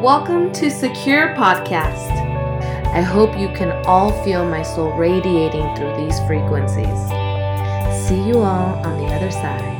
[0.00, 2.10] Welcome to Secure Podcast.
[2.94, 6.88] I hope you can all feel my soul radiating through these frequencies.
[8.08, 9.76] See you all on the other side.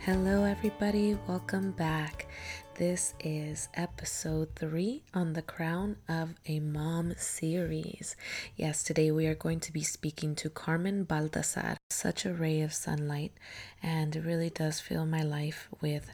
[0.00, 1.16] Hello, everybody.
[1.26, 2.26] Welcome back.
[2.76, 8.16] This is episode three on the Crown of a Mom series.
[8.56, 11.76] Yes, today we are going to be speaking to Carmen Baltasar.
[11.90, 13.30] Such a ray of sunlight,
[13.80, 16.10] and it really does fill my life with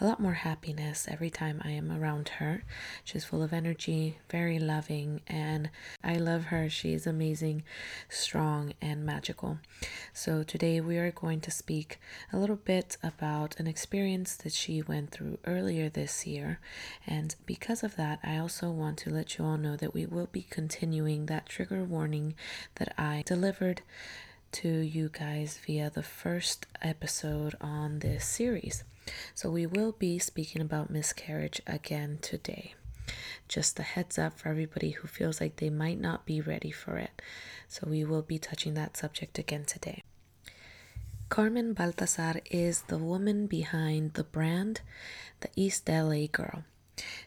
[0.00, 2.62] a lot more happiness every time I am around her.
[3.04, 5.70] She's full of energy, very loving, and
[6.02, 6.70] I love her.
[6.70, 7.64] She's amazing,
[8.08, 9.58] strong, and magical.
[10.12, 12.00] So, today we are going to speak
[12.32, 16.60] a little bit about an experience that she went through earlier this year.
[17.06, 20.28] And because of that, I also want to let you all know that we will
[20.32, 22.34] be continuing that trigger warning
[22.76, 23.82] that I delivered
[24.52, 28.84] to you guys via the first episode on this series.
[29.34, 32.74] So, we will be speaking about miscarriage again today.
[33.48, 36.96] Just a heads up for everybody who feels like they might not be ready for
[36.98, 37.22] it.
[37.68, 40.02] So, we will be touching that subject again today.
[41.28, 44.80] Carmen Baltasar is the woman behind the brand,
[45.40, 46.64] the East LA Girl.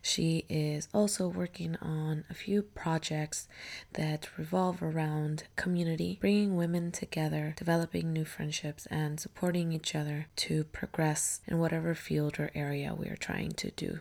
[0.01, 3.47] She is also working on a few projects
[3.93, 10.65] that revolve around community, bringing women together, developing new friendships, and supporting each other to
[10.65, 13.99] progress in whatever field or area we are trying to do.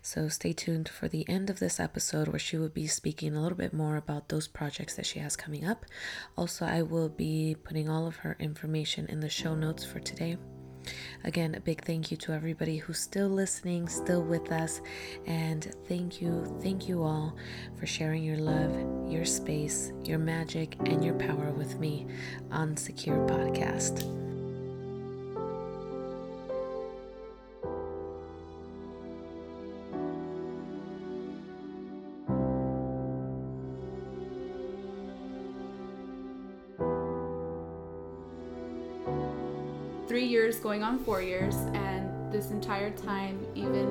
[0.00, 3.42] So stay tuned for the end of this episode where she will be speaking a
[3.42, 5.84] little bit more about those projects that she has coming up.
[6.36, 10.38] Also, I will be putting all of her information in the show notes for today.
[11.24, 14.80] Again, a big thank you to everybody who's still listening, still with us,
[15.26, 17.36] and thank you, thank you all
[17.76, 18.72] for sharing your love,
[19.10, 22.06] your space, your magic, and your power with me
[22.50, 24.27] on Secure Podcast.
[40.68, 43.86] Going on four years and this entire time even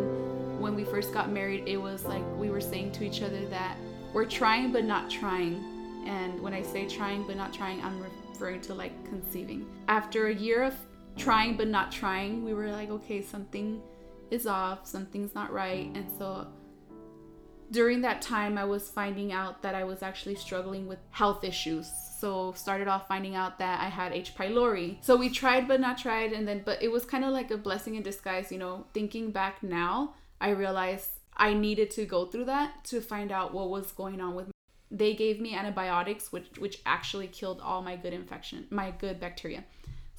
[0.61, 3.75] when we first got married it was like we were saying to each other that
[4.13, 5.55] we're trying but not trying.
[6.05, 7.99] And when i say trying but not trying i'm
[8.29, 9.65] referring to like conceiving.
[9.87, 10.75] After a year of
[11.17, 13.81] trying but not trying we were like okay something
[14.29, 15.89] is off something's not right.
[15.95, 16.45] And so
[17.71, 21.89] during that time i was finding out that i was actually struggling with health issues.
[22.19, 24.35] So started off finding out that i had h.
[24.35, 24.97] pylori.
[25.01, 27.57] So we tried but not tried and then but it was kind of like a
[27.57, 28.85] blessing in disguise you know?
[28.93, 33.69] Thinking back now i realized i needed to go through that to find out what
[33.69, 34.53] was going on with me.
[34.89, 39.63] They gave me antibiotics which which actually killed all my good infection my good bacteria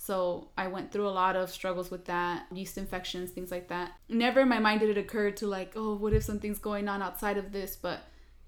[0.01, 3.93] so I went through a lot of struggles with that, yeast infections, things like that.
[4.09, 7.03] Never in my mind did it occur to like, oh, what if something's going on
[7.03, 7.75] outside of this?
[7.75, 8.03] But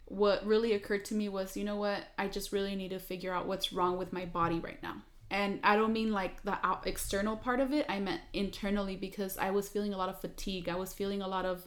[0.04, 2.04] what really occurred to me was, you know what?
[2.16, 5.02] I just really need to figure out what's wrong with my body right now.
[5.28, 9.36] And I don't mean like the out- external part of it, I meant internally because
[9.36, 10.68] I was feeling a lot of fatigue.
[10.68, 11.66] I was feeling a lot of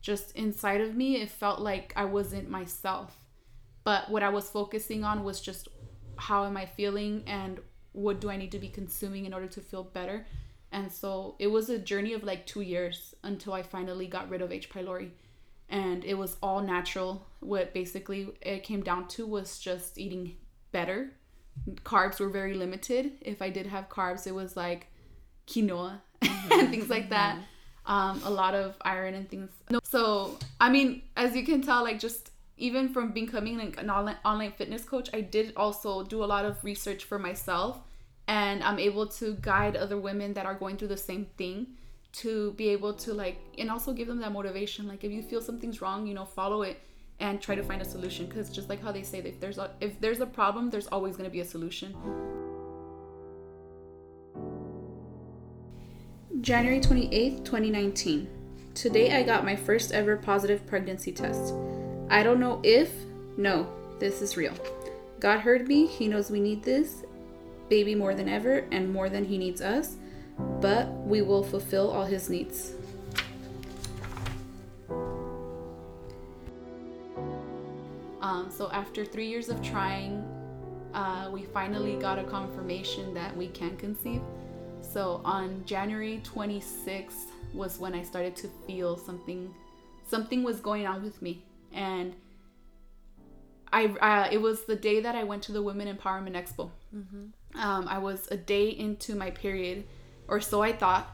[0.00, 3.14] just inside of me, it felt like I wasn't myself.
[3.84, 5.68] But what I was focusing on was just
[6.16, 7.60] how am I feeling and
[7.92, 10.26] what do I need to be consuming in order to feel better.
[10.70, 14.42] And so it was a journey of like two years until I finally got rid
[14.42, 14.70] of H.
[14.70, 15.10] pylori.
[15.68, 17.26] And it was all natural.
[17.40, 20.36] What basically it came down to was just eating
[20.72, 21.10] better.
[21.84, 23.12] Carbs were very limited.
[23.20, 24.86] If I did have carbs, it was like
[25.46, 26.52] quinoa mm-hmm.
[26.52, 27.38] and things like that.
[27.86, 29.50] Um, a lot of iron and things.
[29.70, 33.88] No, So, I mean, as you can tell, like just even from becoming like an
[33.88, 37.80] online, online fitness coach, I did also do a lot of research for myself
[38.26, 41.68] and I'm able to guide other women that are going through the same thing
[42.10, 45.40] to be able to like and also give them that motivation like if you feel
[45.40, 46.80] something's wrong, you know, follow it
[47.20, 49.70] and try to find a solution because just like how they say if there's a
[49.80, 51.94] if there's a problem, there's always going to be a solution.
[56.40, 58.28] January 28th, 2019.
[58.74, 61.54] Today I got my first ever positive pregnancy test.
[62.10, 62.90] I don't know if,
[63.36, 63.68] no,
[63.98, 64.54] this is real.
[65.20, 67.04] God heard me, He knows we need this,
[67.68, 69.96] baby more than ever and more than He needs us,
[70.60, 72.72] but we will fulfill all His needs.
[78.22, 80.24] Um, so, after three years of trying,
[80.94, 84.22] uh, we finally got a confirmation that we can conceive.
[84.80, 89.54] So, on January 26th was when I started to feel something
[90.06, 92.14] something was going on with me and
[93.72, 96.70] I uh, it was the day that I went to the Women Empowerment Expo.
[96.94, 97.58] Mm-hmm.
[97.58, 99.84] Um, I was a day into my period,
[100.26, 101.08] or so I thought,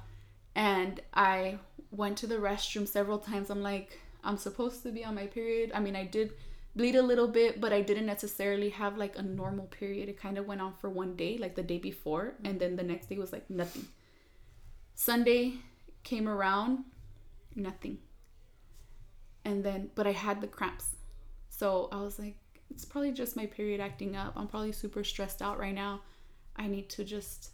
[0.54, 1.58] and I
[1.90, 3.50] went to the restroom several times.
[3.50, 5.70] I'm like, I'm supposed to be on my period.
[5.74, 6.32] I mean, I did
[6.76, 10.08] bleed a little bit, but I didn't necessarily have like a normal period.
[10.08, 12.82] It kind of went on for one day, like the day before, and then the
[12.82, 13.86] next day was like nothing.
[14.94, 15.54] Sunday
[16.02, 16.84] came around,
[17.54, 17.98] nothing.
[19.44, 20.96] And then, but I had the cramps.
[21.48, 22.36] So I was like,
[22.70, 24.32] it's probably just my period acting up.
[24.36, 26.00] I'm probably super stressed out right now.
[26.56, 27.50] I need to just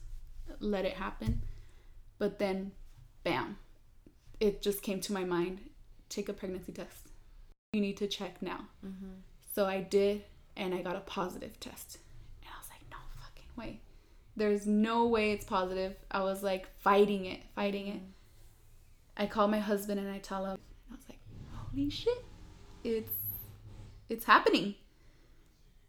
[0.61, 1.43] let it happen.
[2.19, 2.73] But then,
[3.25, 3.57] bam,
[4.39, 5.61] it just came to my mind
[6.11, 7.09] take a pregnancy test.
[7.73, 8.67] You need to check now.
[8.85, 9.13] Mm-hmm.
[9.55, 10.25] So I did,
[10.57, 11.99] and I got a positive test.
[12.43, 13.81] And I was like, no fucking way.
[14.37, 15.95] There's no way it's positive.
[16.11, 18.01] I was like fighting it, fighting it.
[19.17, 20.59] I call my husband and I tell him,
[20.91, 21.20] I was like,
[21.71, 22.25] holy shit,
[22.85, 23.13] it's
[24.09, 24.75] it's happening.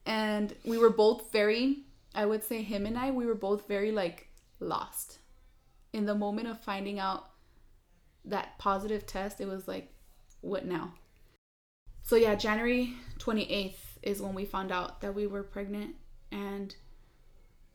[0.06, 1.80] And we were both very,
[2.13, 4.28] I would say him and I, we were both very like
[4.60, 5.19] lost.
[5.94, 7.30] In the moment of finding out
[8.25, 9.92] that positive test, it was like,
[10.42, 10.94] what now?
[12.04, 15.95] So yeah, January 28th is when we found out that we were pregnant
[16.31, 16.75] and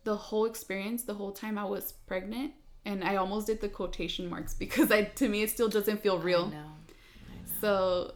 [0.05, 2.52] the whole experience, the whole time I was pregnant,
[2.85, 6.19] and I almost did the quotation marks because I to me it still doesn't feel
[6.19, 6.47] real.
[6.47, 6.56] I know.
[6.56, 7.45] I know.
[7.61, 8.14] So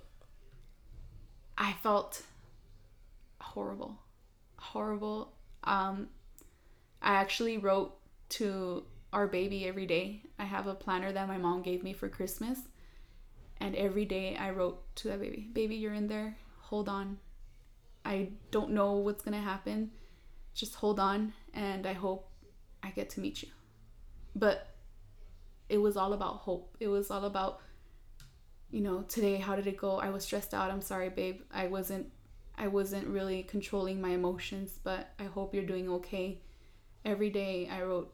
[1.56, 2.22] I felt
[3.40, 3.98] horrible.
[4.56, 5.32] Horrible.
[5.64, 6.08] Um
[7.02, 7.96] I actually wrote
[8.30, 10.22] to our baby every day.
[10.38, 12.58] I have a planner that my mom gave me for Christmas.
[13.58, 16.36] And every day I wrote to that baby, baby, you're in there.
[16.60, 17.18] Hold on.
[18.04, 19.90] I don't know what's going to happen.
[20.54, 21.32] Just hold on.
[21.52, 22.30] And I hope
[22.82, 23.48] I get to meet you.
[24.34, 24.68] But
[25.68, 26.76] it was all about hope.
[26.80, 27.60] It was all about,
[28.70, 29.98] you know, today, how did it go?
[29.98, 30.70] I was stressed out.
[30.70, 31.40] I'm sorry, babe.
[31.52, 32.06] I wasn't.
[32.56, 36.42] I wasn't really controlling my emotions, but I hope you're doing okay.
[37.06, 38.12] Every day I wrote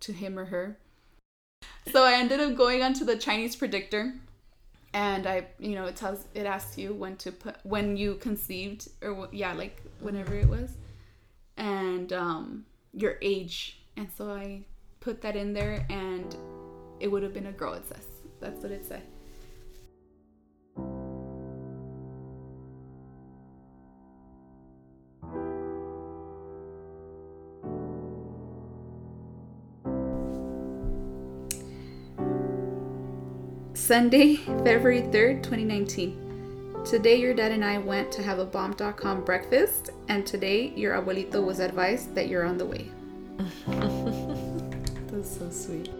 [0.00, 0.78] to him or her.
[1.90, 4.12] So I ended up going onto the Chinese predictor
[4.94, 8.88] and I, you know, it tells it asks you when to put when you conceived
[9.02, 10.76] or yeah, like whenever it was,
[11.56, 13.80] and um, your age.
[13.96, 14.62] And so I
[15.00, 16.34] put that in there, and
[17.00, 17.74] it would have been a girl.
[17.74, 18.06] It says
[18.40, 19.02] that's what it said.
[33.88, 34.36] Sunday,
[34.66, 36.84] February 3rd, 2019.
[36.84, 41.42] Today, your dad and I went to have a bomb.com breakfast, and today, your abuelito
[41.42, 42.90] was advised that you're on the way.
[45.10, 45.90] That's so sweet.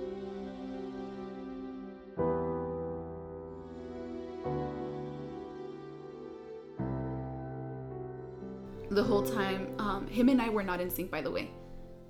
[8.91, 11.51] The whole time, um, him and I were not in sync, by the way,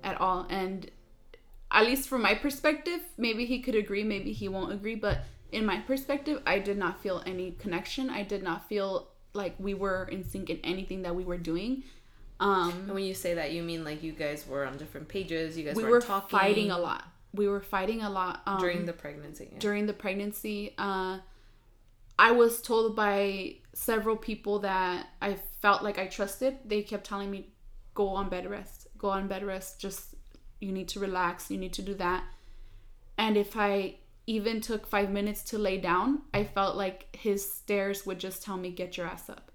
[0.03, 0.45] at all.
[0.49, 0.91] And
[1.71, 5.19] at least from my perspective, maybe he could agree, maybe he won't agree, but
[5.51, 8.09] in my perspective, I did not feel any connection.
[8.09, 11.83] I did not feel like we were in sync in anything that we were doing.
[12.39, 15.57] Um, and when you say that, you mean like you guys were on different pages.
[15.57, 16.37] You guys we were talking.
[16.37, 17.03] fighting a lot.
[17.33, 19.49] We were fighting a lot um, during the pregnancy.
[19.51, 19.59] Yeah.
[19.59, 21.19] During the pregnancy, uh,
[22.17, 26.57] I was told by several people that I felt like I trusted.
[26.65, 27.53] They kept telling me,
[27.93, 28.87] "Go on bed rest.
[28.97, 29.79] Go on bed rest.
[29.79, 30.15] Just
[30.59, 31.51] you need to relax.
[31.51, 32.23] You need to do that."
[33.17, 33.97] And if I
[34.29, 38.57] even took five minutes to lay down, I felt like his stares would just tell
[38.57, 39.51] me, get your ass up.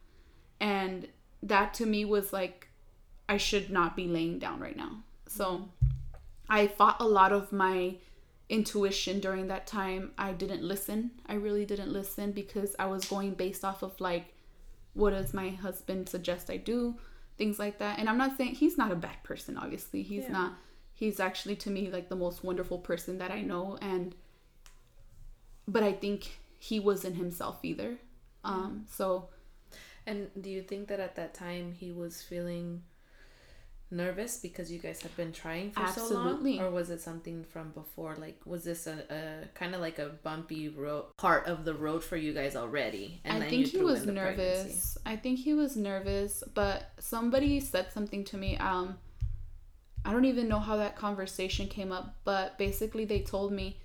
[0.60, 1.06] And
[1.44, 2.66] that to me was like,
[3.28, 5.04] I should not be laying down right now.
[5.28, 5.68] So
[6.48, 7.98] I fought a lot of my
[8.48, 10.10] intuition during that time.
[10.18, 11.12] I didn't listen.
[11.24, 14.34] I really didn't listen because I was going based off of like,
[14.94, 16.96] what does my husband suggest I do?
[17.38, 18.00] Things like that.
[18.00, 20.02] And I'm not saying he's not a bad person, obviously.
[20.02, 20.32] He's yeah.
[20.32, 20.54] not.
[20.94, 23.78] He's actually to me like the most wonderful person that I know.
[23.80, 24.16] And
[25.66, 27.96] but I think he wasn't himself either.
[28.44, 29.28] Um, so.
[30.06, 32.82] And do you think that at that time he was feeling
[33.90, 36.56] nervous because you guys had been trying for Absolutely.
[36.56, 39.80] so long or was it something from before like was this a, a kind of
[39.80, 43.66] like a bumpy road part of the road for you guys already and i think
[43.66, 45.00] he was nervous pregnancy?
[45.06, 48.98] i think he was nervous but somebody said something to me um
[50.04, 53.78] i don't even know how that conversation came up but basically they told me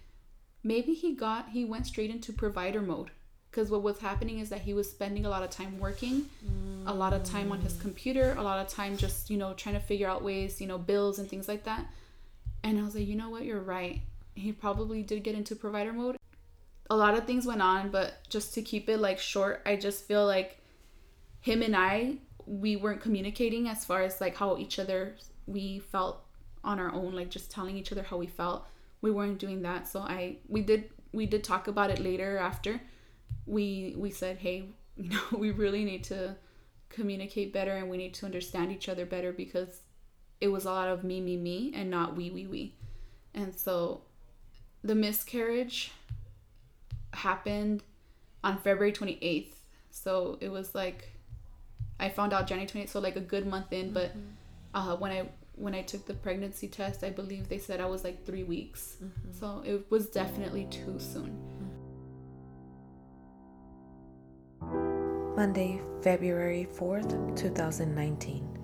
[0.63, 3.11] maybe he got he went straight into provider mode
[3.49, 6.87] because what was happening is that he was spending a lot of time working mm.
[6.87, 7.81] a lot of time on his mm.
[7.81, 10.77] computer a lot of time just you know trying to figure out ways you know
[10.77, 11.85] bills and things like that
[12.63, 14.01] and i was like you know what you're right
[14.35, 16.17] he probably did get into provider mode
[16.89, 20.05] a lot of things went on but just to keep it like short i just
[20.05, 20.59] feel like
[21.41, 26.25] him and i we weren't communicating as far as like how each other we felt
[26.63, 28.67] on our own, like just telling each other how we felt.
[29.01, 29.87] We weren't doing that.
[29.87, 32.81] So I we did we did talk about it later after.
[33.45, 36.35] We we said, "Hey, you know, we really need to
[36.89, 39.81] communicate better and we need to understand each other better because
[40.41, 42.75] it was a lot of me me me and not we we we."
[43.33, 44.01] And so
[44.83, 45.91] the miscarriage
[47.13, 47.83] happened
[48.43, 49.53] on February 28th.
[49.91, 51.09] So it was like
[51.99, 54.19] I found out January 28th, so like a good month in, but mm-hmm.
[54.73, 55.29] uh, when I
[55.59, 58.95] when I took the pregnancy test, I believe they said I was like 3 weeks.
[59.03, 59.31] Mm-hmm.
[59.37, 61.37] So it was definitely too soon.
[65.35, 68.57] Monday, February 4th, 2019.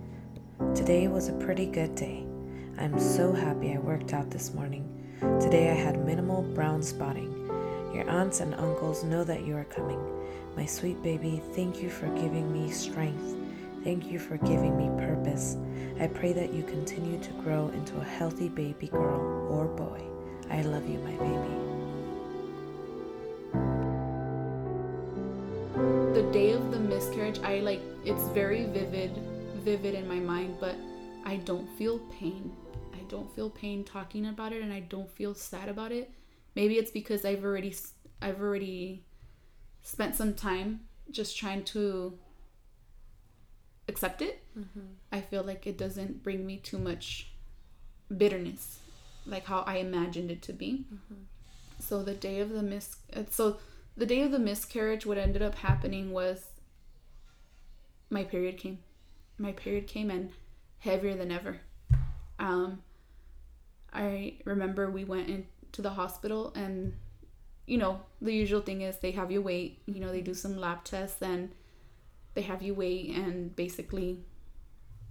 [0.73, 2.25] Today was a pretty good day.
[2.77, 4.91] I'm so happy I worked out this morning.
[5.39, 7.31] Today I had minimal brown spotting.
[7.93, 9.99] Your aunts and uncles know that you are coming.
[10.55, 13.35] My sweet baby, thank you for giving me strength.
[13.85, 15.55] Thank you for giving me purpose.
[15.99, 20.01] I pray that you continue to grow into a healthy baby girl or boy.
[20.49, 21.55] I love you, my baby.
[26.19, 29.11] The day of the miscarriage, I like it's very vivid,
[29.63, 30.75] vivid in my mind, but
[31.23, 32.51] I don't feel pain
[32.95, 36.11] I don't feel pain talking about it and I don't feel sad about it.
[36.55, 37.75] Maybe it's because I've already
[38.21, 39.05] I've already
[39.83, 42.17] spent some time just trying to
[43.87, 44.43] accept it.
[44.57, 44.87] Mm-hmm.
[45.11, 47.31] I feel like it doesn't bring me too much
[48.15, 48.79] bitterness
[49.25, 50.85] like how I imagined it to be.
[50.93, 51.21] Mm-hmm.
[51.79, 52.95] So the day of the mis
[53.29, 53.57] so
[53.97, 56.45] the day of the miscarriage what ended up happening was
[58.09, 58.79] my period came.
[59.37, 60.31] My period came and
[60.79, 61.59] heavier than ever.
[62.39, 62.81] Um
[63.93, 66.93] I remember we went into the hospital and
[67.65, 70.57] you know, the usual thing is they have you wait, you know, they do some
[70.57, 71.51] lab tests and
[72.35, 74.19] they have you wait and basically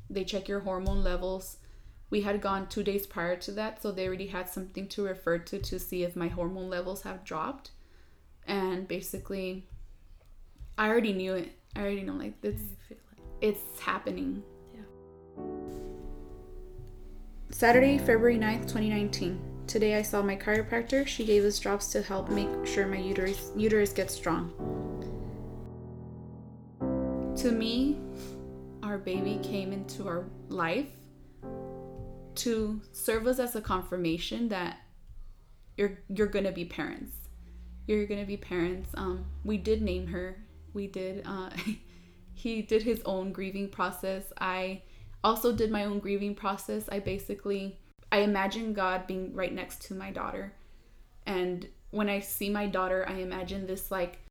[0.09, 1.57] they check your hormone levels.
[2.11, 5.39] We had gone 2 days prior to that, so they already had something to refer
[5.39, 7.73] to to see if my hormone levels have dropped.
[8.47, 9.67] And basically
[10.79, 11.53] I already knew it.
[11.75, 12.63] I already know like it's
[13.41, 14.43] it's happening.
[17.51, 19.41] Saturday, February 9th, 2019.
[19.69, 21.07] Today I saw my chiropractor.
[21.07, 24.74] She gave us drops to help make sure my uterus uterus gets strong.
[27.45, 27.99] To me,
[28.83, 30.89] our baby came into our life
[32.37, 34.79] to serve us as a confirmation that
[35.77, 37.15] you're you're gonna be parents.
[37.87, 38.89] You're gonna be parents.
[38.95, 40.43] Um, we did name her.
[40.73, 41.23] We did.
[41.27, 41.51] Uh,
[42.33, 44.33] he did his own grieving process.
[44.41, 44.81] I
[45.23, 46.89] also did my own grieving process.
[46.91, 47.79] I basically
[48.11, 50.55] I imagine God being right next to my daughter.
[51.27, 54.24] And when I see my daughter, I imagine this like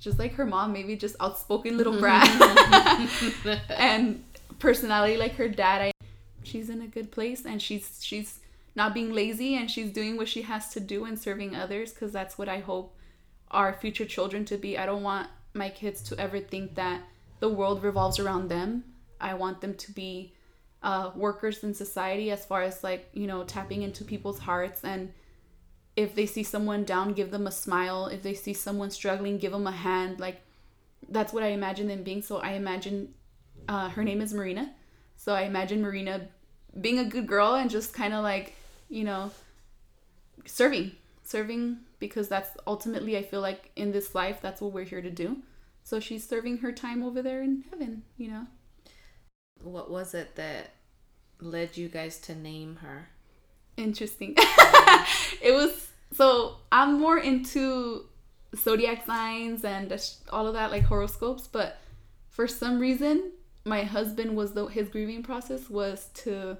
[0.00, 2.28] just like her mom, maybe just outspoken little brat.
[3.70, 4.22] and
[4.58, 5.92] personality like her dad, I
[6.42, 8.40] she's in a good place and she's she's
[8.74, 12.12] not being lazy and she's doing what she has to do and serving others because
[12.12, 12.96] that's what I hope
[13.50, 14.78] our future children to be.
[14.78, 17.02] I don't want my kids to ever think that
[17.40, 18.84] the world revolves around them.
[19.20, 20.32] I want them to be
[20.82, 25.12] uh, workers in society as far as like you know tapping into people's hearts and
[25.98, 28.06] if they see someone down give them a smile.
[28.06, 30.20] If they see someone struggling give them a hand.
[30.20, 30.42] Like
[31.08, 32.22] that's what i imagine them being.
[32.22, 33.14] So i imagine
[33.68, 34.72] uh, her name is marina.
[35.16, 36.28] So i imagine marina
[36.80, 38.54] being a good girl and just kind of like
[38.88, 39.32] you know
[40.44, 40.92] serving
[41.24, 45.10] serving because that's ultimately i feel like in this life that's what we're here to
[45.10, 45.38] do.
[45.82, 48.46] So she's serving her time over there in heaven you know?
[49.60, 50.74] What was it that
[51.40, 53.08] led you guys to name her?
[53.78, 54.34] Interesting.
[55.40, 58.06] it was so I'm more into
[58.56, 59.92] zodiac signs and
[60.30, 61.46] all of that, like horoscopes.
[61.46, 61.78] But
[62.28, 63.32] for some reason,
[63.64, 66.58] my husband was the his grieving process was to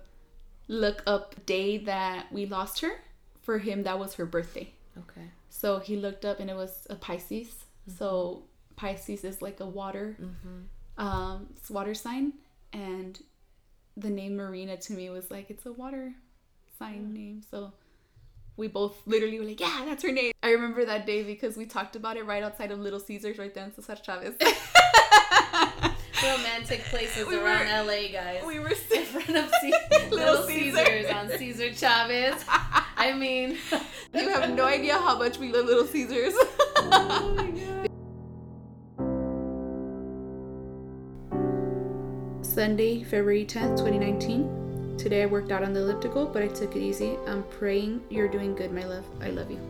[0.68, 3.00] look up the day that we lost her.
[3.42, 4.70] For him, that was her birthday.
[4.98, 5.26] Okay.
[5.48, 7.48] So he looked up and it was a Pisces.
[7.48, 7.92] Mm-hmm.
[7.92, 8.44] So
[8.76, 11.04] Pisces is like a water, mm-hmm.
[11.04, 12.34] um, it's water sign,
[12.72, 13.18] and
[13.96, 16.12] the name Marina to me was like it's a water
[16.78, 17.20] sign yeah.
[17.20, 17.42] name.
[17.50, 17.72] So
[18.56, 20.32] we both literally were like, yeah, that's her name.
[20.42, 23.54] I remember that day because we talked about it right outside of Little Caesars, right
[23.54, 24.34] there in Cesar Chavez.
[26.22, 28.42] Romantic places we around were, LA, guys.
[28.44, 29.72] We were in front of C-
[30.10, 30.86] Little, Caesars.
[30.86, 32.44] Caesars on Cesar Chavez.
[32.48, 33.56] I mean,
[34.12, 36.34] you have no idea how much we love Little Caesars.
[36.76, 37.88] oh my god.
[42.44, 44.57] Sunday, February 10th, 2019.
[44.98, 47.16] Today I worked out on the elliptical, but I took it easy.
[47.28, 49.04] I'm praying you're doing good, my love.
[49.22, 49.60] I love you.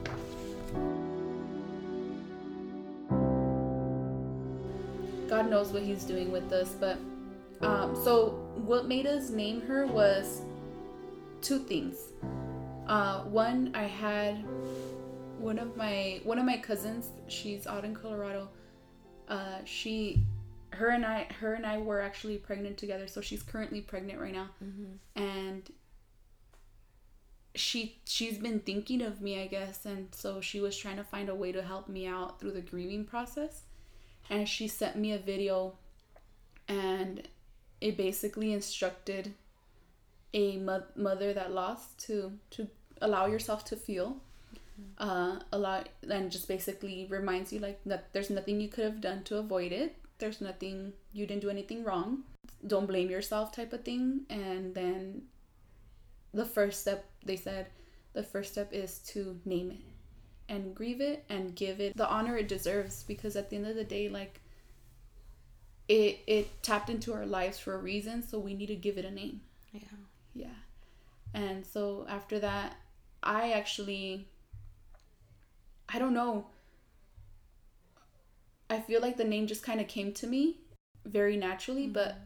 [5.28, 6.98] God knows what He's doing with us, but
[7.60, 10.40] um, so what made us name her was
[11.42, 11.96] two things.
[12.86, 14.42] Uh, one, I had
[15.38, 17.10] one of my one of my cousins.
[17.26, 18.48] She's out in Colorado.
[19.28, 20.22] Uh, she,
[20.70, 23.08] her and I, her and I were actually pregnant together.
[23.08, 25.20] So she's currently pregnant right now, mm-hmm.
[25.20, 25.70] and
[27.54, 31.28] she she's been thinking of me, I guess, and so she was trying to find
[31.28, 33.62] a way to help me out through the grieving process.
[34.30, 35.74] And she sent me a video,
[36.68, 37.26] and
[37.80, 39.34] it basically instructed
[40.34, 42.68] a mo- mother that lost to to
[43.00, 44.20] allow yourself to feel
[44.52, 45.08] mm-hmm.
[45.08, 49.00] uh a lot and just basically reminds you like that there's nothing you could have
[49.00, 52.24] done to avoid it there's nothing you didn't do anything wrong.
[52.66, 54.22] Don't blame yourself type of thing.
[54.30, 55.22] And then
[56.32, 57.66] the first step they said
[58.12, 59.80] the first step is to name it
[60.48, 63.04] and grieve it and give it the honor it deserves.
[63.04, 64.40] Because at the end of the day like
[65.88, 68.22] it it tapped into our lives for a reason.
[68.22, 69.40] So we need to give it a name.
[69.72, 69.80] Yeah.
[70.34, 70.58] Yeah.
[71.34, 72.76] And so after that
[73.22, 74.28] i actually
[75.88, 76.46] i don't know
[78.78, 80.60] i feel like the name just kind of came to me
[81.04, 81.92] very naturally mm-hmm.
[81.94, 82.16] but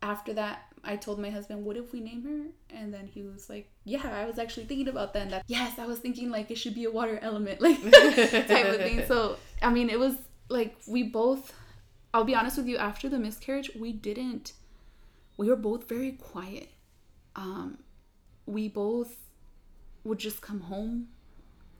[0.00, 3.50] after that I told my husband, "What if we name her?" And then he was
[3.50, 6.52] like, "Yeah, I was actually thinking about that." And that, yes, I was thinking like
[6.52, 9.02] it should be a water element, like type of thing.
[9.08, 10.14] So I mean, it was
[10.48, 11.52] like we both
[12.12, 14.52] I'll be honest with you, after the miscarriage, we didn't,
[15.36, 16.70] we were both very quiet.
[17.36, 17.78] Um,
[18.46, 19.16] we both
[20.04, 21.08] would just come home.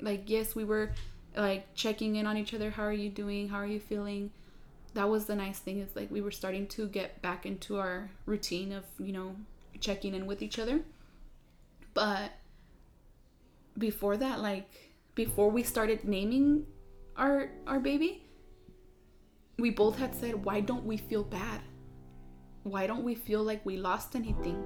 [0.00, 0.92] Like, yes, we were
[1.36, 2.70] like checking in on each other.
[2.70, 3.48] How are you doing?
[3.48, 4.30] How are you feeling?
[4.94, 8.10] That was the nice thing it's like we were starting to get back into our
[8.26, 9.36] routine of, you know,
[9.80, 10.80] checking in with each other.
[11.94, 12.32] But
[13.76, 14.70] before that, like,
[15.14, 16.66] before we started naming
[17.16, 18.24] our our baby,
[19.58, 21.60] we both had said, why don't we feel bad?
[22.62, 24.62] Why don't we feel like we lost anything?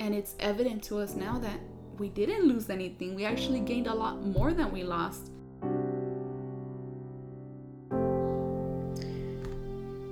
[0.00, 1.58] And it's evident to us now that
[1.98, 3.14] we didn't lose anything.
[3.14, 5.32] We actually gained a lot more than we lost.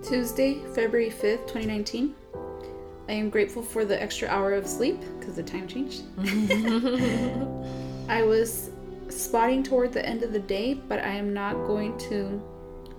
[0.07, 2.14] Tuesday, February 5th, 2019.
[3.09, 6.03] I am grateful for the extra hour of sleep because the time changed.
[8.09, 8.71] I was
[9.09, 12.42] spotting toward the end of the day, but I am not going to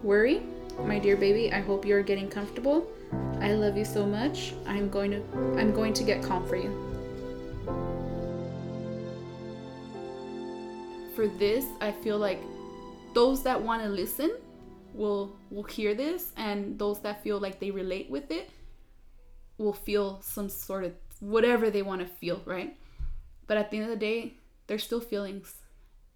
[0.04, 0.44] worry
[0.86, 2.88] my dear baby, I hope you're getting comfortable.
[3.40, 4.54] I love you so much.
[4.68, 5.22] I'm going to
[5.58, 6.72] I'm going to get calm for you.
[11.16, 12.40] For this, I feel like
[13.14, 14.32] those that want to listen
[14.98, 18.50] will will hear this and those that feel like they relate with it
[19.58, 22.78] will feel some sort of whatever they want to feel, right?
[23.48, 24.34] But at the end of the day,
[24.68, 25.56] they're still feelings.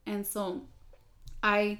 [0.05, 0.63] And so
[1.41, 1.79] I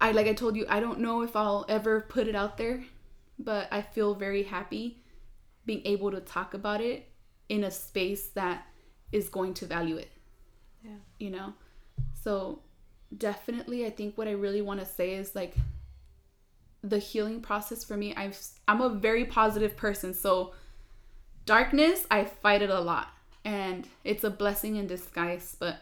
[0.00, 2.84] I like I told you, I don't know if I'll ever put it out there,
[3.38, 5.02] but I feel very happy
[5.66, 7.10] being able to talk about it
[7.48, 8.66] in a space that
[9.10, 10.10] is going to value it.
[10.82, 11.00] Yeah.
[11.18, 11.54] You know?
[12.22, 12.62] So
[13.16, 15.54] definitely I think what I really want to say is like
[16.82, 20.14] the healing process for me, I've I'm a very positive person.
[20.14, 20.54] So
[21.44, 23.08] darkness, I fight it a lot.
[23.44, 25.78] And it's a blessing in disguise, but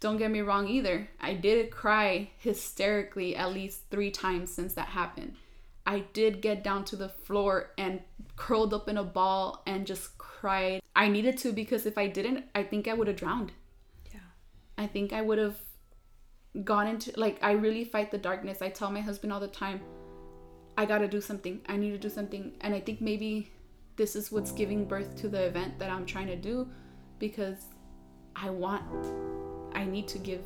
[0.00, 1.08] don't get me wrong either.
[1.20, 5.36] I did cry hysterically at least three times since that happened.
[5.86, 8.00] I did get down to the floor and
[8.36, 10.80] curled up in a ball and just cried.
[10.96, 13.52] I needed to because if I didn't, I think I would have drowned.
[14.12, 14.20] Yeah.
[14.78, 15.56] I think I would have
[16.64, 18.62] gone into like I really fight the darkness.
[18.62, 19.80] I tell my husband all the time,
[20.80, 21.60] I got to do something.
[21.68, 22.52] I need to do something.
[22.62, 23.50] And I think maybe
[23.96, 26.70] this is what's giving birth to the event that I'm trying to do
[27.18, 27.58] because
[28.34, 28.82] I want
[29.74, 30.40] I need to give.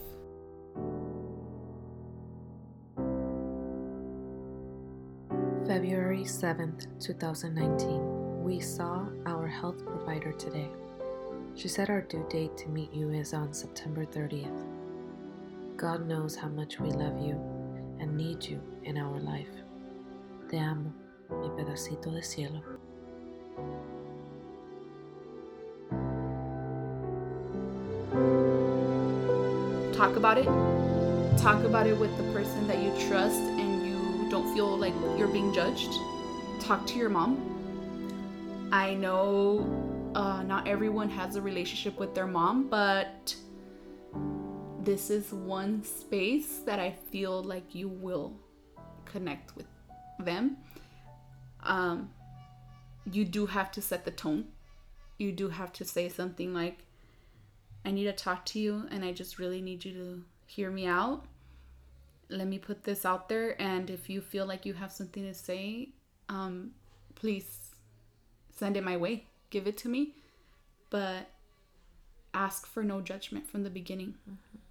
[5.69, 8.43] February 7th, 2019.
[8.43, 10.69] We saw our health provider today.
[11.55, 14.67] She said our due date to meet you is on September 30th.
[15.77, 17.41] God knows how much we love you
[18.01, 19.64] and need you in our life.
[20.55, 20.93] Te amo,
[21.31, 22.63] mi pedacito de cielo.
[29.93, 30.47] talk about it.
[31.39, 35.27] Talk about it with the person that you trust and you don't feel like you're
[35.27, 35.93] being judged.
[36.61, 37.33] Talk to your mom.
[38.71, 39.67] I know
[40.15, 43.35] uh, not everyone has a relationship with their mom, but
[44.85, 48.39] this is one space that I feel like you will
[49.05, 49.67] connect with
[50.19, 50.57] them.
[51.63, 52.11] Um,
[53.11, 54.47] you do have to set the tone.
[55.19, 56.79] You do have to say something like,
[57.85, 60.87] I need to talk to you and I just really need you to hear me
[60.87, 61.25] out.
[62.31, 63.61] Let me put this out there.
[63.61, 65.91] And if you feel like you have something to say,
[66.29, 66.73] um,
[67.15, 67.71] please
[68.57, 69.27] send it my way.
[69.51, 70.15] Give it to me.
[70.91, 71.29] But
[72.33, 74.15] ask for no judgment from the beginning.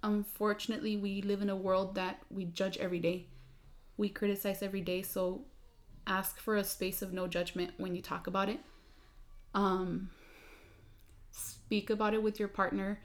[0.02, 3.26] Unfortunately, we live in a world that we judge every day.
[3.96, 5.42] We criticize every day, so
[6.06, 8.60] ask for a space of no judgment when you talk about it.
[9.54, 10.10] Um,
[11.30, 13.00] speak about it with your partner.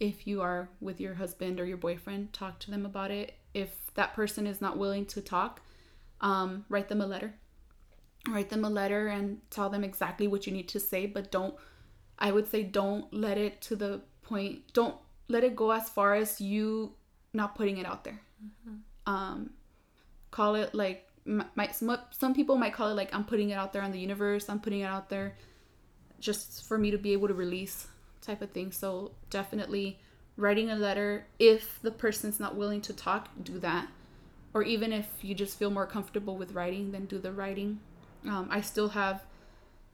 [0.00, 3.34] If you are with your husband or your boyfriend, talk to them about it.
[3.52, 5.60] If that person is not willing to talk,
[6.20, 7.34] um, write them a letter.
[8.28, 11.54] Write them a letter and tell them exactly what you need to say, but don't,
[12.18, 14.96] I would say, don't let it to the point, don't
[15.28, 16.94] let it go as far as you
[17.32, 18.20] not putting it out there.
[19.06, 19.50] Um,
[20.38, 23.72] call it like, might some, some people might call it like I'm putting it out
[23.72, 24.48] there on the universe.
[24.48, 25.34] I'm putting it out there
[26.20, 27.88] just for me to be able to release
[28.22, 28.70] type of thing.
[28.70, 29.98] So definitely
[30.36, 33.88] writing a letter if the person's not willing to talk, do that.
[34.54, 37.80] Or even if you just feel more comfortable with writing, then do the writing.
[38.24, 39.24] Um, I still have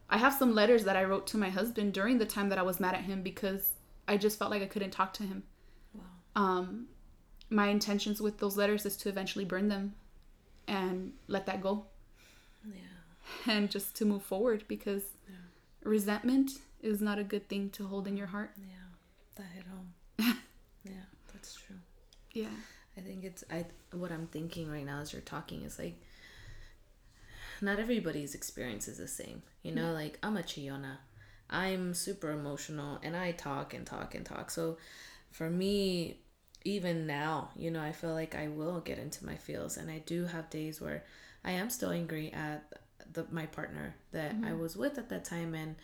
[0.07, 2.61] I have some letters that I wrote to my husband during the time that I
[2.61, 3.71] was mad at him because
[4.07, 5.41] I just felt like I couldn't talk to him.
[5.95, 6.03] Wow.
[6.35, 6.87] Um,
[7.49, 9.95] my intentions with those letters is to eventually burn them
[10.67, 11.85] and let that go
[12.65, 12.73] Yeah.
[13.45, 15.03] and just to move forward because
[15.83, 16.51] resentment
[16.81, 18.51] is not a good thing to hold in your heart.
[18.57, 18.75] Yeah.
[19.35, 19.93] That hit home.
[20.83, 21.77] yeah, that's true.
[22.33, 22.47] Yeah.
[22.97, 26.01] I think it's I what I'm thinking right now as you're talking is like
[27.61, 29.41] not everybody's experience is the same.
[29.63, 29.93] You know, mm-hmm.
[29.93, 30.97] like I'm a Chiona.
[31.49, 34.49] I'm super emotional and I talk and talk and talk.
[34.49, 34.77] So
[35.31, 36.19] for me,
[36.65, 39.99] even now, you know, I feel like I will get into my feels and I
[39.99, 41.03] do have days where
[41.43, 42.73] I am still angry at
[43.13, 44.59] the my partner that I mm-hmm.
[44.59, 45.75] was with at that time and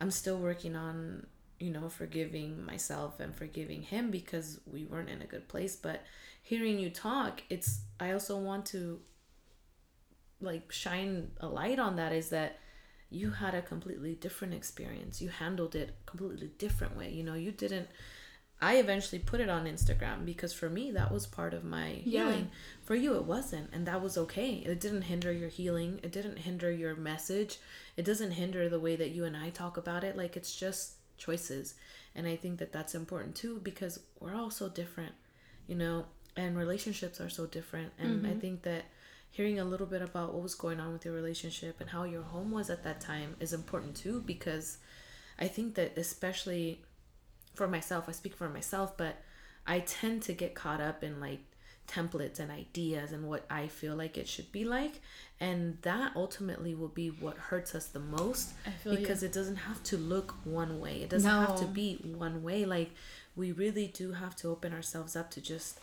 [0.00, 1.26] I'm still working on,
[1.58, 6.04] you know, forgiving myself and forgiving him because we weren't in a good place, but
[6.42, 9.00] hearing you talk, it's I also want to
[10.40, 12.58] like shine a light on that is that
[13.10, 15.22] you had a completely different experience.
[15.22, 17.10] You handled it completely different way.
[17.10, 17.88] You know, you didn't
[18.60, 22.24] I eventually put it on Instagram because for me that was part of my Yeah.
[22.24, 22.50] healing.
[22.82, 24.54] For you it wasn't and that was okay.
[24.56, 26.00] It didn't hinder your healing.
[26.02, 27.58] It didn't hinder your message.
[27.96, 30.16] It doesn't hinder the way that you and I talk about it.
[30.16, 31.74] Like it's just choices.
[32.14, 35.14] And I think that that's important too because we're all so different,
[35.68, 37.92] you know, and relationships are so different.
[37.98, 38.40] And I mm-hmm.
[38.40, 38.84] think that
[39.30, 42.22] hearing a little bit about what was going on with your relationship and how your
[42.22, 44.78] home was at that time is important too because
[45.38, 46.82] I think that especially
[47.58, 49.16] for myself, I speak for myself, but
[49.66, 51.40] I tend to get caught up in like
[51.88, 55.00] templates and ideas and what I feel like it should be like.
[55.40, 58.98] And that ultimately will be what hurts us the most feel you.
[58.98, 61.02] because it doesn't have to look one way.
[61.02, 62.64] It doesn't have to be one way.
[62.64, 62.90] Like,
[63.36, 65.80] we really do have to open ourselves up to just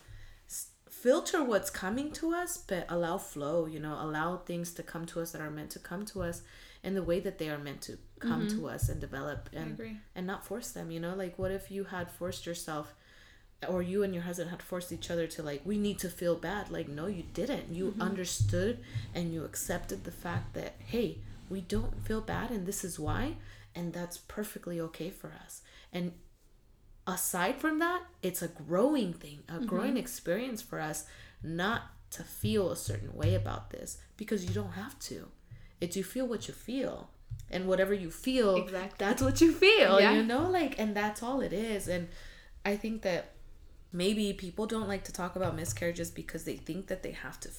[0.90, 5.22] filter what's coming to us, but allow flow, you know, allow things to come to
[5.22, 6.42] us that are meant to come to us
[6.84, 8.66] in the way that they are meant to come to mm-hmm.
[8.66, 11.16] us and develop and and not force them, you know?
[11.16, 12.94] Like what if you had forced yourself
[13.68, 16.36] or you and your husband had forced each other to like we need to feel
[16.36, 16.70] bad.
[16.70, 17.74] Like no you didn't.
[17.74, 18.02] You mm-hmm.
[18.02, 18.80] understood
[19.14, 23.36] and you accepted the fact that hey we don't feel bad and this is why
[23.74, 25.62] and that's perfectly okay for us.
[25.92, 26.14] And
[27.08, 29.66] aside from that it's a growing thing a mm-hmm.
[29.66, 31.06] growing experience for us
[31.44, 35.28] not to feel a certain way about this because you don't have to.
[35.82, 37.10] It's you feel what you feel
[37.52, 38.96] and whatever you feel Exactly.
[38.98, 40.14] that's what you feel Yeah.
[40.14, 42.08] you know like and that's all it is and
[42.66, 43.32] i think that
[43.94, 47.50] maybe people don't like to talk about miscarriages because they think that they have to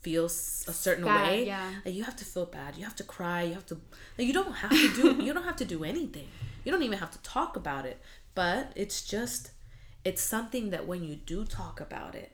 [0.00, 1.72] feel a certain Bad, way yeah.
[1.84, 3.76] like you have to feel bad you have to cry you have to
[4.18, 6.28] like you don't have to do you don't have to do anything
[6.64, 8.00] you don't even have to talk about it
[8.34, 9.52] but it's just
[10.04, 12.32] it's something that when you do talk about it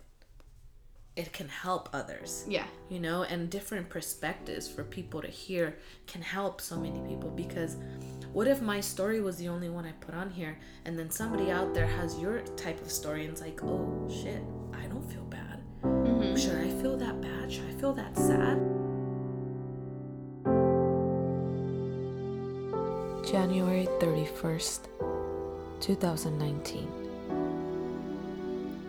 [1.20, 2.44] it can help others.
[2.48, 2.64] Yeah.
[2.88, 5.66] you know and different perspectives for people to hear
[6.06, 7.76] can help so many people because
[8.32, 10.54] what if my story was the only one i put on here
[10.84, 14.42] and then somebody out there has your type of story and it's like oh shit
[14.82, 15.58] i don't feel bad.
[15.82, 16.36] Mm-hmm.
[16.42, 17.52] Should i feel that bad?
[17.52, 18.58] Should i feel that sad?
[23.32, 24.80] January 31st
[25.80, 26.88] 2019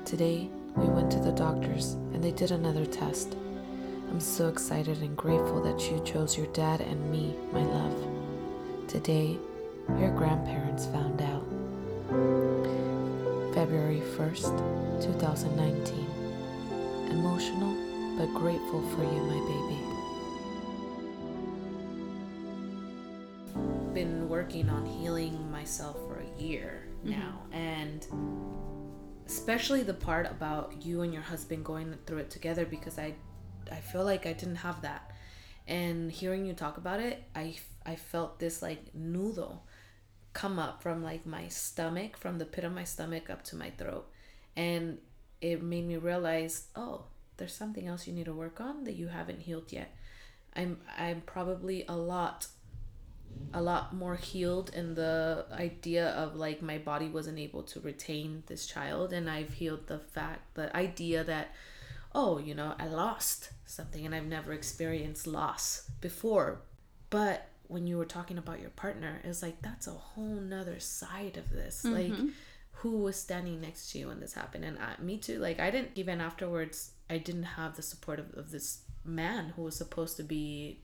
[0.05, 3.35] Today, we went to the doctors and they did another test.
[4.09, 7.95] I'm so excited and grateful that you chose your dad and me, my love.
[8.87, 9.37] Today,
[9.99, 11.45] your grandparents found out.
[13.53, 16.07] February 1st, 2019.
[17.11, 19.79] Emotional but grateful for you, my baby.
[23.93, 27.19] Been working on healing myself for a year mm-hmm.
[27.19, 28.05] now, and
[29.31, 33.15] especially the part about you and your husband going through it together because I
[33.71, 35.09] I feel like I didn't have that.
[35.67, 39.63] And hearing you talk about it, I I felt this like noodle
[40.33, 43.69] come up from like my stomach, from the pit of my stomach up to my
[43.69, 44.05] throat.
[44.57, 44.97] And
[45.39, 47.05] it made me realize, oh,
[47.37, 49.95] there's something else you need to work on that you haven't healed yet.
[50.53, 52.47] I'm I'm probably a lot
[53.53, 58.43] a lot more healed in the idea of like my body wasn't able to retain
[58.47, 61.53] this child and I've healed the fact the idea that
[62.13, 66.61] oh, you know, I lost something and I've never experienced loss before.
[67.09, 71.37] But when you were talking about your partner, it's like that's a whole nother side
[71.37, 71.83] of this.
[71.85, 71.95] Mm-hmm.
[71.95, 72.31] Like
[72.81, 75.69] who was standing next to you when this happened and I, me too like i
[75.69, 80.17] didn't even afterwards i didn't have the support of, of this man who was supposed
[80.17, 80.79] to be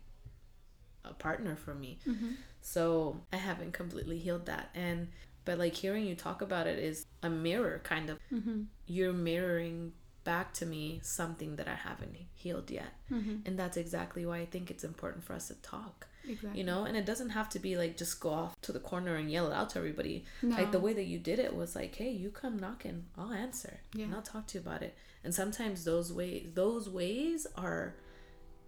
[1.10, 2.32] a partner for me mm-hmm.
[2.62, 5.08] so i haven't completely healed that and
[5.46, 8.64] but like hearing you talk about it is a mirror kind of mm-hmm.
[8.86, 9.92] you're mirroring
[10.24, 13.38] back to me something that i haven't healed yet mm-hmm.
[13.46, 16.60] and that's exactly why i think it's important for us to talk Exactly.
[16.60, 19.16] You know, and it doesn't have to be like just go off to the corner
[19.16, 20.26] and yell it out to everybody.
[20.42, 20.56] No.
[20.56, 23.80] Like the way that you did it was like, hey, you come knocking, I'll answer.
[23.94, 24.06] Yeah.
[24.06, 24.96] And I'll talk to you about it.
[25.24, 27.96] And sometimes those ways those ways are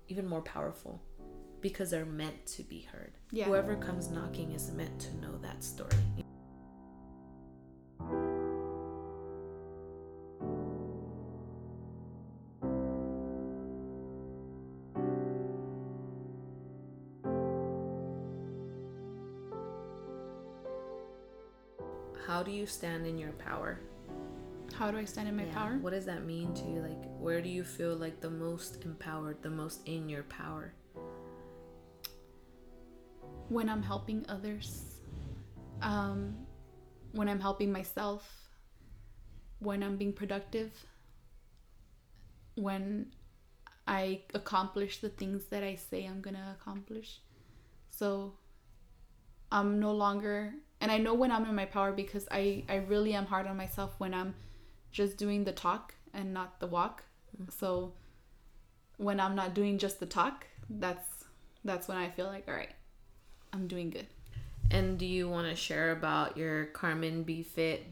[0.07, 1.01] even more powerful
[1.61, 3.11] because they're meant to be heard.
[3.31, 3.45] Yeah.
[3.45, 5.89] Whoever comes knocking is meant to know that story.
[22.39, 23.81] how do you stand in your power?
[24.73, 25.53] How do I stand in my yeah.
[25.53, 25.77] power?
[25.81, 26.79] What does that mean to you?
[26.79, 30.73] Like, where do you feel like the most empowered, the most in your power?
[33.49, 34.83] When I'm helping others,
[35.81, 36.35] um,
[37.11, 38.29] when I'm helping myself,
[39.59, 40.71] when I'm being productive,
[42.55, 43.11] when
[43.87, 47.21] I accomplish the things that I say I'm gonna accomplish.
[47.89, 48.33] So
[49.51, 53.13] I'm no longer and I know when I'm in my power because I I really
[53.13, 54.35] am hard on myself when I'm
[54.91, 57.03] just doing the talk and not the walk.
[57.35, 57.49] Mm-hmm.
[57.57, 57.93] So
[58.97, 61.25] when I'm not doing just the talk, that's
[61.65, 62.73] that's when I feel like all right,
[63.53, 64.07] I'm doing good.
[64.71, 67.85] And do you want to share about your Carmen Be Fit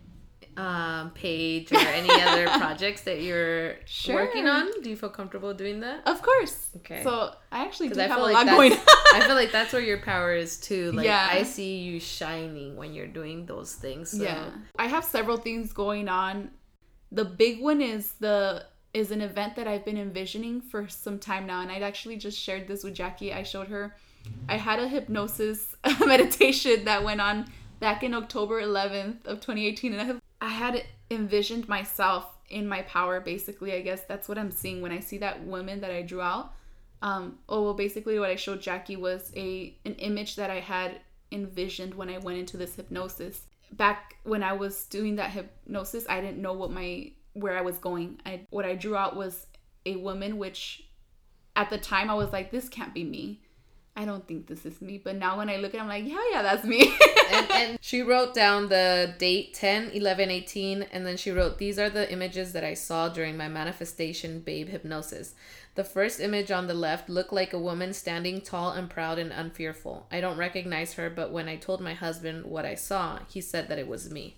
[0.57, 4.15] um, page or any other projects that you're sure.
[4.15, 4.69] working on?
[4.81, 6.07] Do you feel comfortable doing that?
[6.07, 6.69] Of course.
[6.77, 7.03] Okay.
[7.03, 8.73] So I actually do I have a like lot going.
[9.13, 10.91] I feel like that's where your power is too.
[10.91, 11.27] Like yeah.
[11.31, 14.11] I see you shining when you're doing those things.
[14.11, 14.23] So.
[14.23, 14.49] Yeah.
[14.77, 16.51] I have several things going on.
[17.11, 21.45] The big one is the is an event that I've been envisioning for some time
[21.45, 23.31] now, and I'd actually just shared this with Jackie.
[23.31, 23.95] I showed her.
[24.49, 27.47] I had a hypnosis meditation that went on
[27.79, 33.73] back in October 11th of 2018, and I had envisioned myself in my power basically.
[33.73, 36.53] I guess that's what i'm seeing when i see that woman that i drew out.
[37.01, 41.01] Um oh well basically what i showed jackie was a an image that i had
[41.31, 43.41] envisioned when i went into this hypnosis.
[43.73, 47.77] Back when i was doing that hypnosis i didn't know what my where i was
[47.77, 48.19] going.
[48.25, 49.47] I what i drew out was
[49.85, 50.83] a woman which
[51.55, 53.41] at the time i was like this can't be me
[53.97, 55.01] I don't think this is me.
[55.03, 56.93] But now when I look at it, I'm like, yeah, yeah, that's me.
[57.31, 60.83] and, and she wrote down the date 10, 11, 18.
[60.83, 64.69] And then she wrote, These are the images that I saw during my manifestation babe
[64.69, 65.33] hypnosis.
[65.73, 69.31] The first image on the left looked like a woman standing tall and proud and
[69.31, 70.05] unfearful.
[70.11, 73.67] I don't recognize her, but when I told my husband what I saw, he said
[73.69, 74.37] that it was me.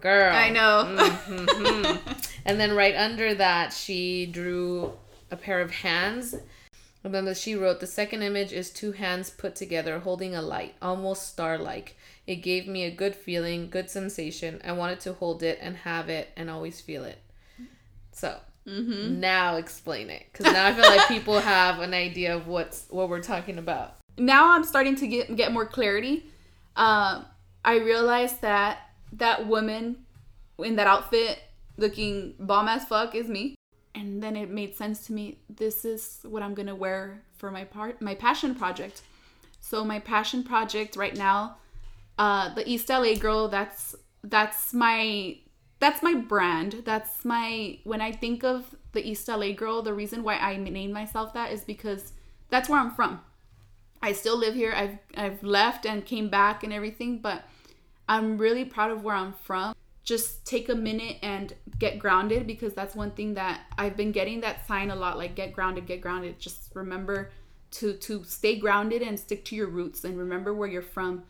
[0.00, 0.34] Girl.
[0.34, 0.84] I know.
[0.86, 2.20] Mm-hmm.
[2.44, 4.92] and then right under that, she drew
[5.30, 6.34] a pair of hands
[7.06, 10.74] and then she wrote, The second image is two hands put together holding a light,
[10.82, 11.96] almost star like.
[12.26, 14.60] It gave me a good feeling, good sensation.
[14.64, 17.18] I wanted to hold it and have it and always feel it.
[18.10, 19.20] So mm-hmm.
[19.20, 20.24] now explain it.
[20.32, 23.96] Because now I feel like people have an idea of what's what we're talking about.
[24.18, 26.26] Now I'm starting to get get more clarity.
[26.74, 27.24] Um,
[27.64, 28.78] I realized that
[29.12, 30.04] that woman
[30.58, 31.38] in that outfit
[31.76, 33.54] looking bomb as fuck is me
[33.96, 37.50] and then it made sense to me this is what i'm going to wear for
[37.50, 39.02] my part my passion project.
[39.60, 41.56] So my passion project right now
[42.18, 45.36] uh the east la girl that's that's my
[45.78, 46.82] that's my brand.
[46.84, 50.94] That's my when i think of the east la girl the reason why i named
[50.94, 52.12] myself that is because
[52.48, 53.20] that's where i'm from.
[54.02, 54.72] I still live here.
[54.72, 57.44] I've i've left and came back and everything but
[58.08, 59.74] i'm really proud of where i'm from
[60.06, 64.40] just take a minute and get grounded because that's one thing that I've been getting
[64.40, 66.38] that sign a lot like get grounded get grounded.
[66.38, 67.32] Just remember
[67.72, 71.24] to to stay grounded and stick to your roots and remember where you're from.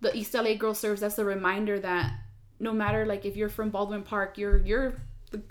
[0.00, 2.14] The East LA girl serves as a reminder that
[2.58, 4.94] no matter like if you're from Baldwin Park you're you're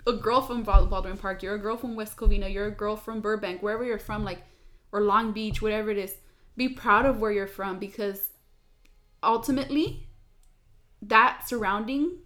[0.08, 3.20] a girl from Baldwin Park you're a girl from West Covina you're a girl from
[3.20, 4.42] Burbank wherever you're from like
[4.90, 6.16] or Long Beach whatever it is
[6.56, 8.30] be proud of where you're from because
[9.22, 10.08] ultimately
[11.00, 12.18] that surrounding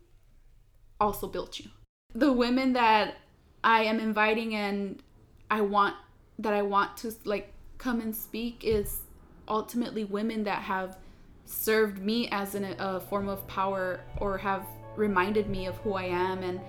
[1.02, 1.68] also built you.
[2.14, 3.16] The women that
[3.64, 5.02] I am inviting and
[5.50, 5.96] I want
[6.38, 9.00] that I want to like come and speak is
[9.48, 10.96] ultimately women that have
[11.44, 14.64] served me as an, a form of power or have
[14.96, 16.60] reminded me of who I am and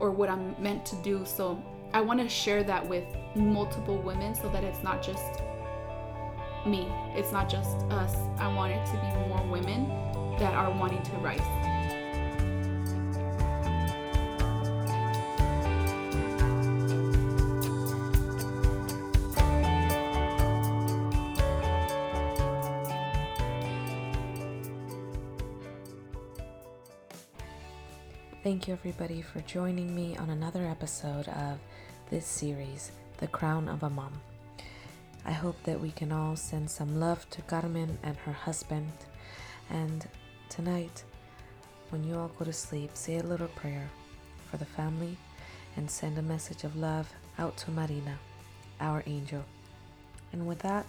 [0.00, 1.24] or what I'm meant to do.
[1.24, 3.04] So I want to share that with
[3.36, 5.42] multiple women so that it's not just
[6.66, 6.88] me.
[7.14, 8.14] It's not just us.
[8.38, 9.86] I want it to be more women
[10.38, 11.73] that are wanting to rise.
[28.64, 31.58] Thank you, everybody, for joining me on another episode of
[32.08, 34.14] this series, The Crown of a Mom.
[35.26, 38.90] I hope that we can all send some love to Carmen and her husband.
[39.68, 40.08] And
[40.48, 41.04] tonight,
[41.90, 43.90] when you all go to sleep, say a little prayer
[44.50, 45.18] for the family
[45.76, 48.18] and send a message of love out to Marina,
[48.80, 49.44] our angel.
[50.32, 50.86] And with that,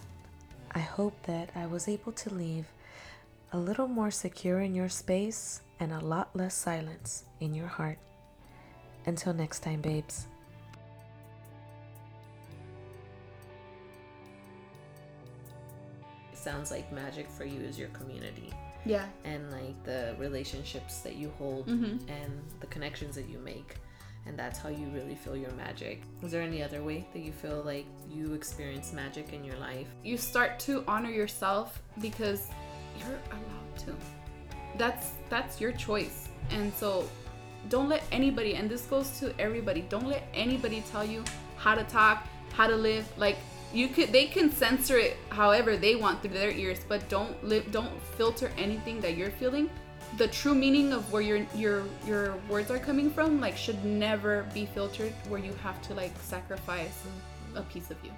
[0.70, 2.68] I hope that I was able to leave
[3.52, 7.98] a little more secure in your space and a lot less silence in your heart.
[9.06, 10.26] Until next time, babes.
[16.32, 18.52] It sounds like magic for you is your community
[18.84, 19.06] Yeah.
[19.24, 22.08] and like the relationships that you hold Mhm.
[22.08, 23.76] and the connections that you make.
[24.26, 26.02] And that's how you really feel your magic.
[26.22, 29.86] Is there any other way that you feel like you experience magic in your life?
[30.02, 32.48] You start to honor yourself because
[32.98, 33.96] you're allowed to.
[34.78, 36.28] That's that's your choice.
[36.50, 37.08] And so
[37.68, 39.82] don't let anybody and this goes to everybody.
[39.88, 41.24] Don't let anybody tell you
[41.56, 43.06] how to talk, how to live.
[43.16, 43.38] Like
[43.72, 47.70] you could they can censor it however they want through their ears, but don't live
[47.72, 49.70] don't filter anything that you're feeling.
[50.18, 54.46] The true meaning of where your your your words are coming from like should never
[54.54, 57.02] be filtered where you have to like sacrifice
[57.54, 58.12] a piece of you.